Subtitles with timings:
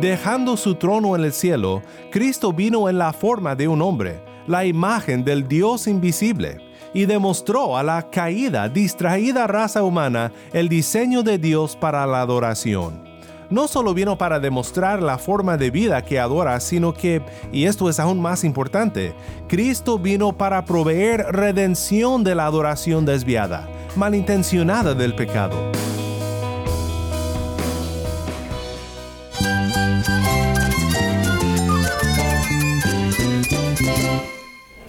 [0.00, 4.66] Dejando su trono en el cielo, Cristo vino en la forma de un hombre, la
[4.66, 6.58] imagen del Dios invisible,
[6.92, 13.04] y demostró a la caída, distraída raza humana el diseño de Dios para la adoración.
[13.48, 17.88] No solo vino para demostrar la forma de vida que adora, sino que, y esto
[17.88, 19.14] es aún más importante,
[19.48, 23.66] Cristo vino para proveer redención de la adoración desviada,
[23.96, 25.56] malintencionada del pecado.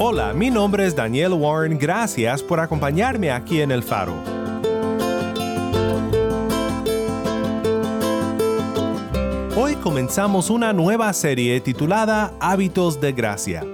[0.00, 4.14] Hola, mi nombre es Daniel Warren, gracias por acompañarme aquí en El Faro.
[9.56, 13.64] Hoy comenzamos una nueva serie titulada Hábitos de Gracia.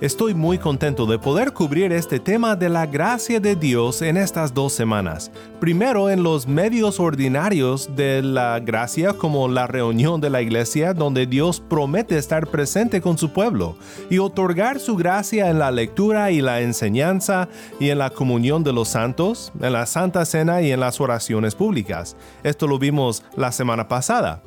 [0.00, 4.54] Estoy muy contento de poder cubrir este tema de la gracia de Dios en estas
[4.54, 5.30] dos semanas.
[5.60, 11.26] Primero en los medios ordinarios de la gracia como la reunión de la iglesia donde
[11.26, 13.76] Dios promete estar presente con su pueblo
[14.08, 18.72] y otorgar su gracia en la lectura y la enseñanza y en la comunión de
[18.72, 22.16] los santos, en la Santa Cena y en las oraciones públicas.
[22.42, 24.40] Esto lo vimos la semana pasada.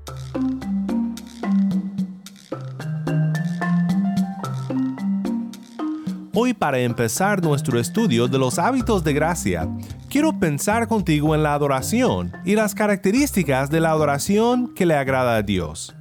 [6.35, 9.69] Hoy para empezar nuestro estudio de los hábitos de gracia,
[10.11, 15.37] quiero pensar contigo en la adoración y las características de la adoración que le agrada
[15.37, 15.95] a Dios.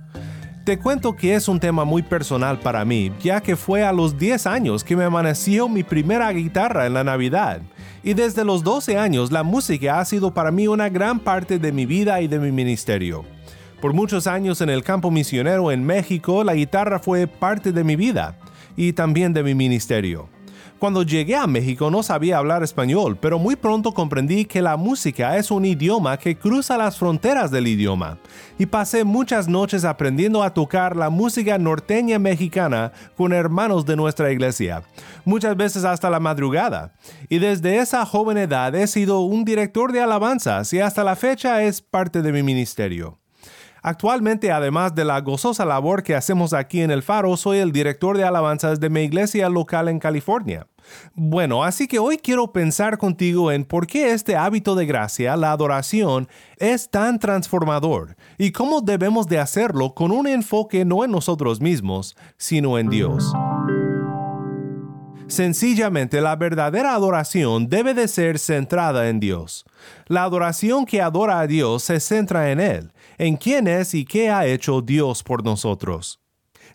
[0.67, 4.19] Te cuento que es un tema muy personal para mí, ya que fue a los
[4.19, 7.61] 10 años que me amaneció mi primera guitarra en la Navidad.
[8.03, 11.71] Y desde los 12 años la música ha sido para mí una gran parte de
[11.71, 13.23] mi vida y de mi ministerio.
[13.79, 17.95] Por muchos años en el campo misionero en México, la guitarra fue parte de mi
[17.95, 18.37] vida
[18.75, 20.27] y también de mi ministerio.
[20.79, 25.35] Cuando llegué a México no sabía hablar español, pero muy pronto comprendí que la música
[25.37, 28.19] es un idioma que cruza las fronteras del idioma.
[28.59, 34.31] Y pasé muchas noches aprendiendo a tocar la música norteña mexicana con hermanos de nuestra
[34.31, 34.83] iglesia,
[35.25, 36.93] muchas veces hasta la madrugada.
[37.27, 41.63] Y desde esa joven edad he sido un director de alabanzas y hasta la fecha
[41.63, 43.17] es parte de mi ministerio.
[43.87, 48.17] Actualmente, además de la gozosa labor que hacemos aquí en el Faro, soy el director
[48.17, 50.67] de alabanzas de mi iglesia local en California.
[51.13, 55.53] Bueno, así que hoy quiero pensar contigo en por qué este hábito de gracia, la
[55.53, 56.27] adoración,
[56.57, 62.17] es tan transformador y cómo debemos de hacerlo con un enfoque no en nosotros mismos,
[62.35, 63.33] sino en Dios.
[65.27, 69.65] Sencillamente, la verdadera adoración debe de ser centrada en Dios.
[70.07, 74.29] La adoración que adora a Dios se centra en Él, en quién es y qué
[74.29, 76.21] ha hecho Dios por nosotros.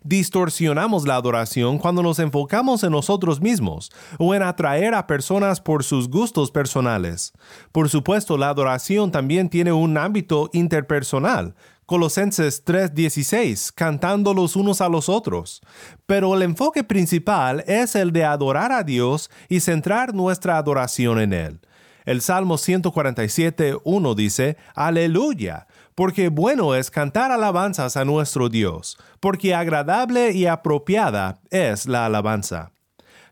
[0.03, 3.89] Distorsionamos la adoración cuando nos enfocamos en nosotros mismos
[4.19, 7.31] o en atraer a personas por sus gustos personales.
[7.71, 11.55] Por supuesto, la adoración también tiene un ámbito interpersonal,
[11.93, 15.61] Colosenses 3:16, cantando los unos a los otros.
[16.07, 21.33] Pero el enfoque principal es el de adorar a Dios y centrar nuestra adoración en
[21.33, 21.59] Él.
[22.05, 30.31] El Salmo 147.1 dice, Aleluya, porque bueno es cantar alabanzas a nuestro Dios, porque agradable
[30.31, 32.71] y apropiada es la alabanza.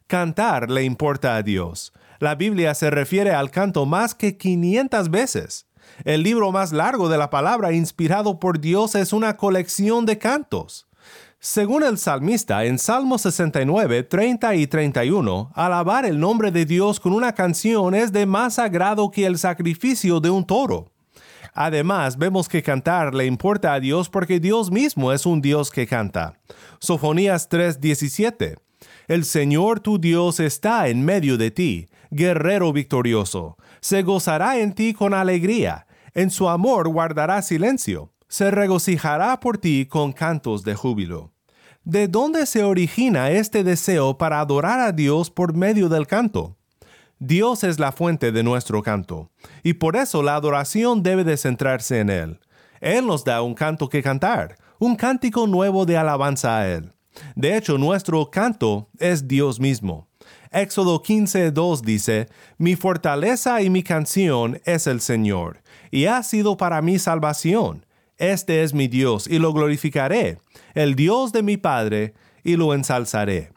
[0.05, 1.93] Cantar le importa a Dios.
[2.19, 5.65] La Biblia se refiere al canto más que 500 veces.
[6.03, 10.87] El libro más largo de la palabra inspirado por Dios es una colección de cantos.
[11.39, 17.13] Según el salmista en Salmo 69, 30 y 31, alabar el nombre de Dios con
[17.13, 20.91] una canción es de más agrado que el sacrificio de un toro.
[21.53, 25.87] Además, vemos que cantar le importa a Dios porque Dios mismo es un Dios que
[25.87, 26.39] canta.
[26.79, 28.57] Sofonías 3:17.
[29.07, 33.57] El Señor tu Dios está en medio de ti, guerrero victorioso.
[33.81, 39.85] Se gozará en ti con alegría, en su amor guardará silencio se regocijará por ti
[39.87, 41.33] con cantos de júbilo.
[41.83, 46.55] ¿De dónde se origina este deseo para adorar a Dios por medio del canto?
[47.19, 49.29] Dios es la fuente de nuestro canto,
[49.63, 52.39] y por eso la adoración debe de centrarse en Él.
[52.79, 56.93] Él nos da un canto que cantar, un cántico nuevo de alabanza a Él.
[57.35, 60.07] De hecho, nuestro canto es Dios mismo.
[60.51, 62.27] Éxodo 15.2 dice,
[62.57, 67.85] Mi fortaleza y mi canción es el Señor, y ha sido para mi salvación
[68.21, 70.37] este es mi Dios, y lo glorificaré,
[70.75, 72.13] el Dios de mi Padre,
[72.43, 73.51] y lo ensalzaré.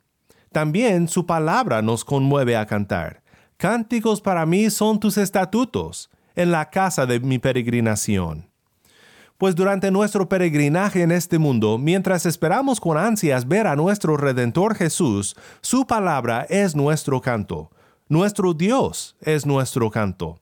[0.52, 3.22] También su palabra nos conmueve a cantar.
[3.58, 8.48] Cánticos para mí son tus estatutos, en la casa de mi peregrinación.
[9.36, 14.76] Pues durante nuestro peregrinaje en este mundo, mientras esperamos con ansias ver a nuestro Redentor
[14.76, 17.70] Jesús, su palabra es nuestro canto.
[18.08, 20.38] Nuestro Dios es nuestro canto.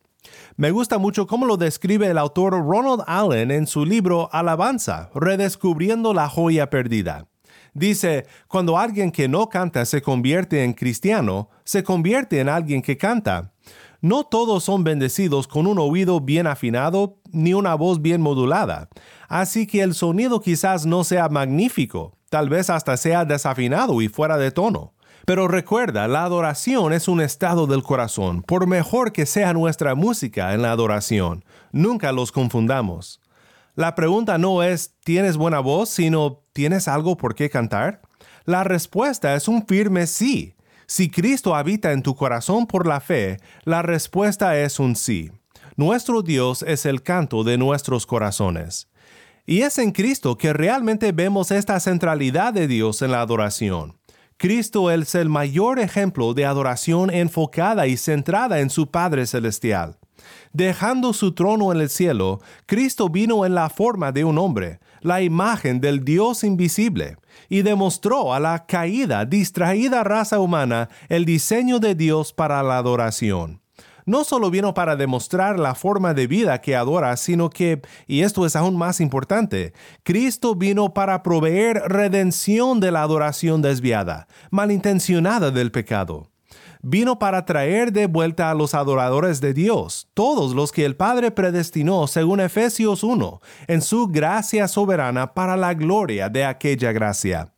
[0.56, 6.12] Me gusta mucho cómo lo describe el autor Ronald Allen en su libro Alabanza, Redescubriendo
[6.12, 7.26] la joya perdida.
[7.72, 12.98] Dice, cuando alguien que no canta se convierte en cristiano, se convierte en alguien que
[12.98, 13.54] canta.
[14.02, 18.88] No todos son bendecidos con un oído bien afinado ni una voz bien modulada,
[19.28, 24.38] así que el sonido quizás no sea magnífico, tal vez hasta sea desafinado y fuera
[24.38, 24.94] de tono.
[25.24, 30.52] Pero recuerda, la adoración es un estado del corazón, por mejor que sea nuestra música
[30.52, 31.44] en la adoración.
[31.70, 33.20] Nunca los confundamos.
[33.74, 35.88] La pregunta no es ¿tienes buena voz?
[35.88, 38.02] sino ¿tienes algo por qué cantar?
[38.44, 40.54] La respuesta es un firme sí.
[40.86, 45.30] Si Cristo habita en tu corazón por la fe, la respuesta es un sí.
[45.76, 48.88] Nuestro Dios es el canto de nuestros corazones.
[49.46, 53.96] Y es en Cristo que realmente vemos esta centralidad de Dios en la adoración.
[54.36, 59.96] Cristo es el mayor ejemplo de adoración enfocada y centrada en su Padre Celestial.
[60.52, 65.22] Dejando su trono en el cielo, Cristo vino en la forma de un hombre, la
[65.22, 67.16] imagen del Dios invisible,
[67.48, 73.61] y demostró a la caída, distraída raza humana el diseño de Dios para la adoración
[74.06, 78.46] no solo vino para demostrar la forma de vida que adora, sino que, y esto
[78.46, 79.72] es aún más importante,
[80.02, 86.28] Cristo vino para proveer redención de la adoración desviada, malintencionada del pecado.
[86.84, 91.30] Vino para traer de vuelta a los adoradores de Dios, todos los que el Padre
[91.30, 97.51] predestinó según Efesios 1, en su gracia soberana para la gloria de aquella gracia.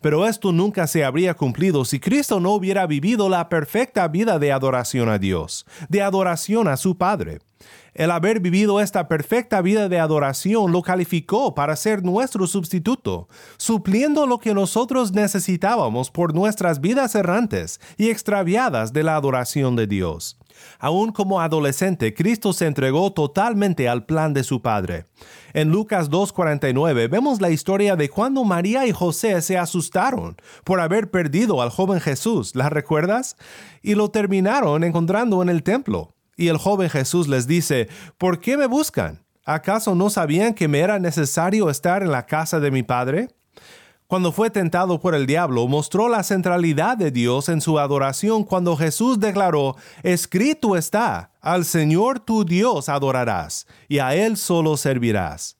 [0.00, 4.52] Pero esto nunca se habría cumplido si Cristo no hubiera vivido la perfecta vida de
[4.52, 7.40] adoración a Dios, de adoración a su Padre.
[7.94, 14.26] El haber vivido esta perfecta vida de adoración lo calificó para ser nuestro sustituto, supliendo
[14.26, 20.36] lo que nosotros necesitábamos por nuestras vidas errantes y extraviadas de la adoración de Dios.
[20.78, 25.06] Aún como adolescente, Cristo se entregó totalmente al plan de su Padre.
[25.52, 31.10] En Lucas 2.49 vemos la historia de cuando María y José se asustaron por haber
[31.10, 33.36] perdido al joven Jesús, ¿la recuerdas?
[33.82, 36.14] Y lo terminaron encontrando en el templo.
[36.36, 39.24] Y el joven Jesús les dice, ¿por qué me buscan?
[39.44, 43.28] ¿Acaso no sabían que me era necesario estar en la casa de mi Padre?
[44.14, 48.76] Cuando fue tentado por el diablo, mostró la centralidad de Dios en su adoración cuando
[48.76, 55.56] Jesús declaró, escrito está, al Señor tu Dios adorarás, y a Él solo servirás.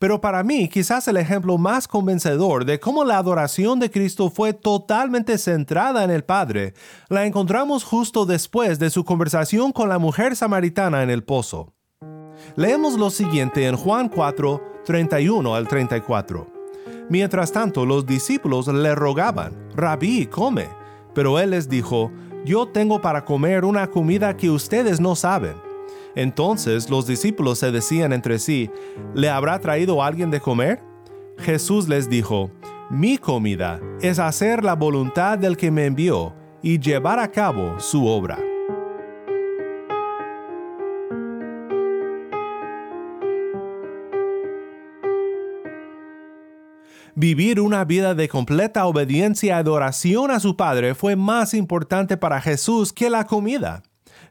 [0.00, 4.52] Pero para mí, quizás el ejemplo más convencedor de cómo la adoración de Cristo fue
[4.52, 6.74] totalmente centrada en el Padre,
[7.08, 11.74] la encontramos justo después de su conversación con la mujer samaritana en el pozo.
[12.56, 16.53] Leemos lo siguiente en Juan 4, 31 al 34.
[17.10, 20.68] Mientras tanto, los discípulos le rogaban, Rabí, come.
[21.14, 22.10] Pero él les dijo,
[22.44, 25.54] Yo tengo para comer una comida que ustedes no saben.
[26.14, 28.70] Entonces los discípulos se decían entre sí,
[29.14, 30.80] ¿le habrá traído alguien de comer?
[31.38, 32.50] Jesús les dijo,
[32.90, 38.06] Mi comida es hacer la voluntad del que me envió y llevar a cabo su
[38.06, 38.38] obra.
[47.26, 52.38] Vivir una vida de completa obediencia y adoración a su Padre fue más importante para
[52.42, 53.82] Jesús que la comida.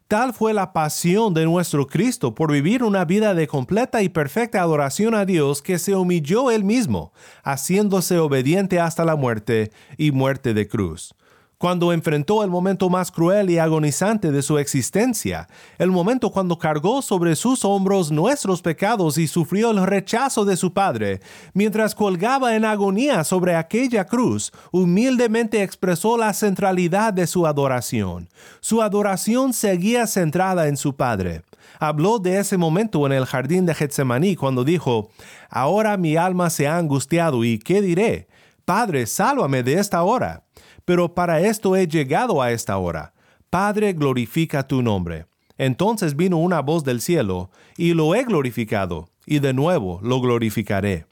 [0.07, 4.61] Tal fue la pasión de nuestro Cristo por vivir una vida de completa y perfecta
[4.61, 10.53] adoración a Dios que se humilló él mismo, haciéndose obediente hasta la muerte y muerte
[10.53, 11.15] de cruz
[11.63, 17.01] cuando enfrentó el momento más cruel y agonizante de su existencia, el momento cuando cargó
[17.01, 21.21] sobre sus hombros nuestros pecados y sufrió el rechazo de su Padre,
[21.53, 28.27] mientras colgaba en agonía sobre aquella cruz, humildemente expresó la centralidad de su adoración.
[28.59, 31.43] Su adoración seguía centrada en su Padre.
[31.79, 35.11] Habló de ese momento en el jardín de Getsemaní cuando dijo,
[35.49, 38.27] Ahora mi alma se ha angustiado y ¿qué diré?
[38.65, 40.43] Padre, sálvame de esta hora
[40.85, 43.13] pero para esto he llegado a esta hora.
[43.49, 45.27] Padre, glorifica tu nombre.
[45.57, 51.05] Entonces vino una voz del cielo, y lo he glorificado, y de nuevo lo glorificaré.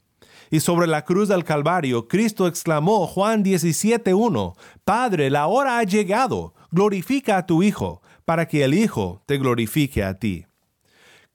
[0.50, 4.54] Y sobre la cruz del Calvario, Cristo exclamó Juan 17.1,
[4.84, 10.04] Padre, la hora ha llegado, glorifica a tu Hijo, para que el Hijo te glorifique
[10.04, 10.44] a ti.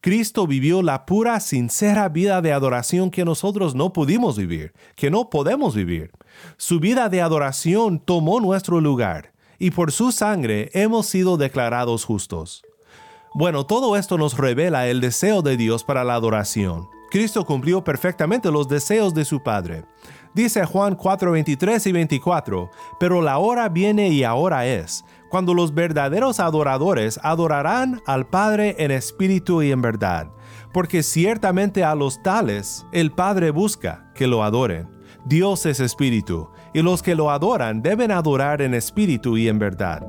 [0.08, 5.30] Cristo vivió la pura, sincera vida de adoración que nosotros no pudimos vivir, que no
[5.30, 6.12] podemos vivir.
[6.56, 12.64] Su vida de adoración tomó nuestro lugar, y por su sangre hemos sido declarados justos.
[13.34, 16.88] Bueno, todo esto nos revela el deseo de Dios para la adoración.
[17.10, 19.86] Cristo cumplió perfectamente los deseos de su Padre.
[20.34, 25.74] Dice Juan 4, 23 y 24, pero la hora viene y ahora es, cuando los
[25.74, 30.28] verdaderos adoradores adorarán al Padre en espíritu y en verdad,
[30.74, 34.90] porque ciertamente a los tales el Padre busca que lo adoren.
[35.26, 40.08] Dios es espíritu, y los que lo adoran deben adorar en espíritu y en verdad.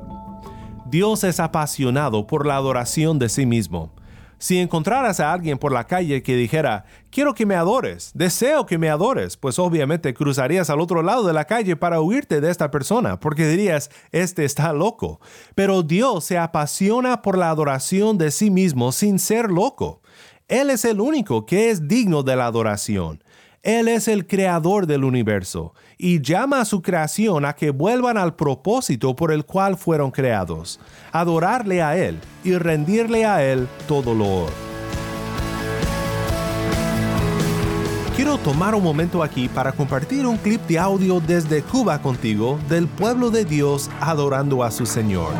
[0.85, 3.91] Dios es apasionado por la adoración de sí mismo.
[4.39, 8.77] Si encontraras a alguien por la calle que dijera, quiero que me adores, deseo que
[8.77, 12.71] me adores, pues obviamente cruzarías al otro lado de la calle para huirte de esta
[12.71, 15.19] persona, porque dirías, este está loco.
[15.55, 20.01] Pero Dios se apasiona por la adoración de sí mismo sin ser loco.
[20.47, 23.21] Él es el único que es digno de la adoración.
[23.61, 28.35] Él es el creador del universo y llama a su creación a que vuelvan al
[28.35, 30.79] propósito por el cual fueron creados,
[31.11, 34.69] adorarle a Él y rendirle a Él todo lo honor.
[38.15, 42.87] Quiero tomar un momento aquí para compartir un clip de audio desde Cuba contigo del
[42.87, 45.33] pueblo de Dios adorando a su Señor.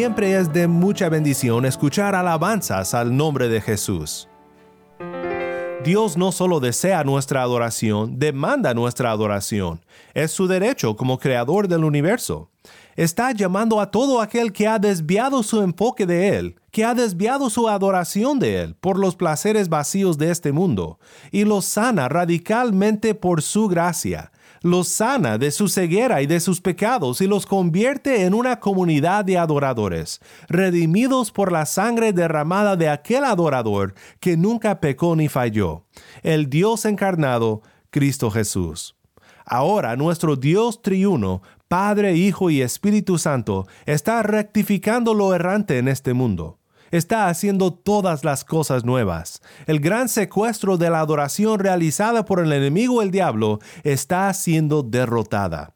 [0.00, 4.30] Siempre es de mucha bendición escuchar alabanzas al nombre de Jesús.
[5.84, 9.84] Dios no solo desea nuestra adoración, demanda nuestra adoración.
[10.14, 12.48] Es su derecho como creador del universo.
[12.96, 17.50] Está llamando a todo aquel que ha desviado su enfoque de Él, que ha desviado
[17.50, 20.98] su adoración de Él por los placeres vacíos de este mundo,
[21.30, 26.60] y lo sana radicalmente por su gracia los sana de su ceguera y de sus
[26.60, 32.88] pecados y los convierte en una comunidad de adoradores, redimidos por la sangre derramada de
[32.88, 35.84] aquel adorador que nunca pecó ni falló,
[36.22, 38.96] el Dios encarnado, Cristo Jesús.
[39.46, 46.14] Ahora nuestro Dios triuno, Padre, Hijo y Espíritu Santo, está rectificando lo errante en este
[46.14, 46.59] mundo
[46.90, 49.42] está haciendo todas las cosas nuevas.
[49.66, 55.74] El gran secuestro de la adoración realizada por el enemigo el diablo está siendo derrotada.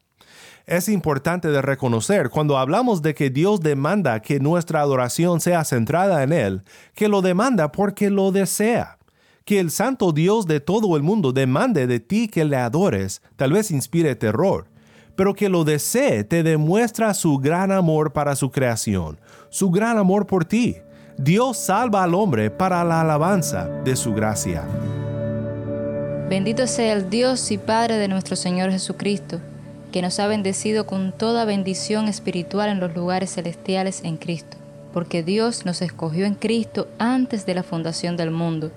[0.65, 6.23] Es importante de reconocer cuando hablamos de que Dios demanda que nuestra adoración sea centrada
[6.23, 6.63] en Él,
[6.95, 8.97] que lo demanda porque lo desea.
[9.43, 13.53] Que el santo Dios de todo el mundo demande de ti que le adores, tal
[13.53, 14.65] vez inspire terror,
[15.15, 19.19] pero que lo desee te demuestra su gran amor para su creación,
[19.49, 20.77] su gran amor por ti,
[21.17, 24.65] Dios salva al hombre para la alabanza de su gracia.
[26.29, 29.39] Bendito sea el Dios y Padre de nuestro Señor Jesucristo,
[29.93, 34.57] que nos ha bendecido con toda bendición espiritual en los lugares celestiales en Cristo,
[34.91, 38.71] porque Dios nos escogió en Cristo antes de la fundación del mundo,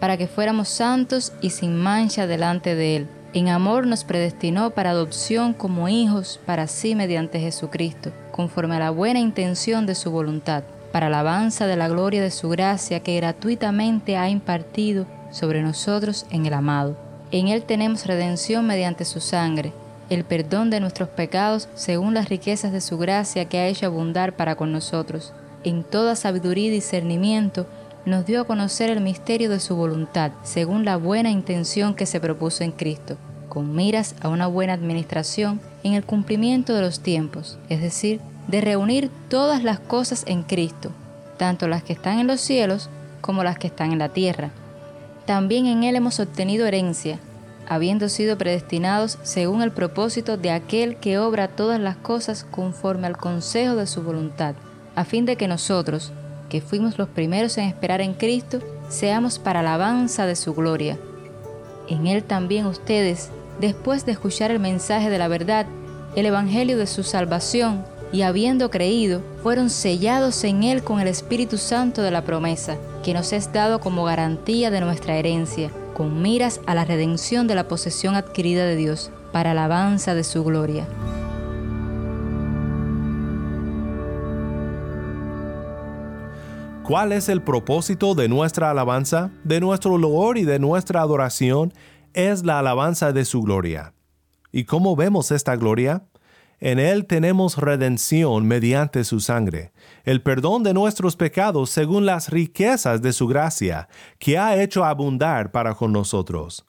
[0.00, 3.06] para que fuéramos santos y sin mancha delante de Él.
[3.34, 8.90] En amor nos predestinó para adopción como hijos para sí mediante Jesucristo, conforme a la
[8.90, 14.16] buena intención de su voluntad para alabanza de la gloria de su gracia que gratuitamente
[14.16, 16.96] ha impartido sobre nosotros en el amado.
[17.30, 19.72] En Él tenemos redención mediante su sangre,
[20.10, 24.36] el perdón de nuestros pecados según las riquezas de su gracia que ha hecho abundar
[24.36, 25.32] para con nosotros.
[25.64, 27.66] En toda sabiduría y discernimiento
[28.04, 32.20] nos dio a conocer el misterio de su voluntad, según la buena intención que se
[32.20, 33.16] propuso en Cristo,
[33.48, 38.60] con miras a una buena administración en el cumplimiento de los tiempos, es decir, de
[38.60, 40.90] reunir todas las cosas en Cristo,
[41.36, 44.50] tanto las que están en los cielos como las que están en la tierra.
[45.26, 47.18] También en Él hemos obtenido herencia,
[47.68, 53.16] habiendo sido predestinados según el propósito de aquel que obra todas las cosas conforme al
[53.16, 54.54] consejo de su voluntad,
[54.94, 56.12] a fin de que nosotros,
[56.48, 58.58] que fuimos los primeros en esperar en Cristo,
[58.88, 60.98] seamos para alabanza de su gloria.
[61.88, 63.30] En Él también ustedes,
[63.60, 65.66] después de escuchar el mensaje de la verdad,
[66.14, 71.56] el Evangelio de su salvación, y habiendo creído, fueron sellados en Él con el Espíritu
[71.56, 76.60] Santo de la promesa, que nos es dado como garantía de nuestra herencia, con miras
[76.66, 80.86] a la redención de la posesión adquirida de Dios, para alabanza de su gloria.
[86.82, 91.72] ¿Cuál es el propósito de nuestra alabanza, de nuestro loor y de nuestra adoración?
[92.12, 93.94] Es la alabanza de su gloria.
[94.50, 96.04] ¿Y cómo vemos esta gloria?
[96.64, 99.72] En Él tenemos redención mediante su sangre,
[100.04, 103.88] el perdón de nuestros pecados según las riquezas de su gracia,
[104.20, 106.64] que ha hecho abundar para con nosotros.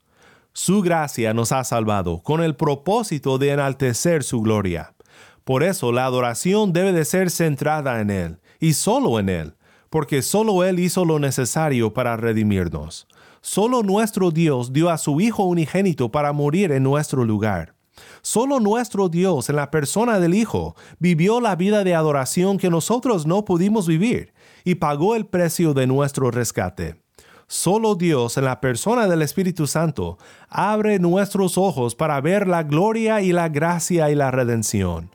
[0.52, 4.96] Su gracia nos ha salvado con el propósito de enaltecer su gloria.
[5.44, 9.54] Por eso la adoración debe de ser centrada en Él, y solo en Él,
[9.92, 13.08] porque solo Él hizo lo necesario para redimirnos.
[13.42, 17.76] Solo nuestro Dios dio a su Hijo unigénito para morir en nuestro lugar.
[18.22, 23.26] Solo nuestro Dios en la persona del Hijo vivió la vida de adoración que nosotros
[23.26, 27.04] no pudimos vivir y pagó el precio de nuestro rescate.
[27.48, 30.18] Solo Dios en la persona del Espíritu Santo
[30.50, 35.12] abre nuestros ojos para ver la gloria y la gracia y la redención.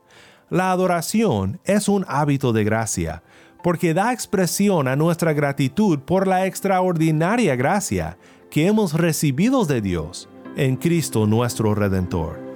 [0.50, 3.22] La adoración es un hábito de gracia,
[3.62, 8.16] porque da expresión a nuestra gratitud por la extraordinaria gracia
[8.50, 12.47] que hemos recibido de Dios en Cristo nuestro Redentor.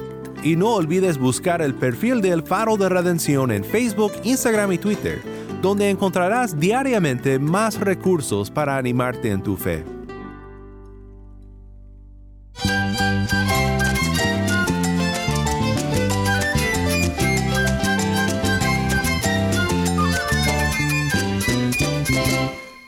[0.43, 5.21] Y no olvides buscar el perfil del Faro de Redención en Facebook, Instagram y Twitter,
[5.61, 9.83] donde encontrarás diariamente más recursos para animarte en tu fe.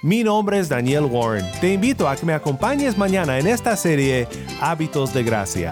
[0.02, 1.46] Mi nombre es Daniel Warren.
[1.62, 4.28] Te invito a que me acompañes mañana en esta serie
[4.60, 5.72] Hábitos de Gracia.